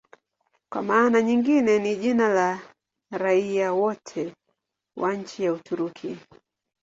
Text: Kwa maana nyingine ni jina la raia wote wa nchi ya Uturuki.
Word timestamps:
Kwa 0.71 0.81
maana 0.81 1.21
nyingine 1.21 1.79
ni 1.79 1.95
jina 1.95 2.27
la 2.29 2.59
raia 3.11 3.73
wote 3.73 4.33
wa 4.97 5.13
nchi 5.13 5.43
ya 5.43 5.53
Uturuki. 5.53 6.17